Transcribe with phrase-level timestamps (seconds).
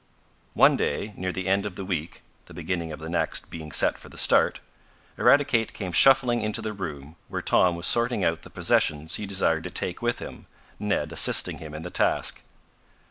[0.55, 3.99] One day, near the end of the week (the beginning of the next being set
[3.99, 4.59] for the start)
[5.15, 9.63] Eradicate came shuffling into the room where Tom was sorting out the possessions he desired
[9.65, 10.47] to take with him,
[10.79, 12.41] Ned assisting him in the task.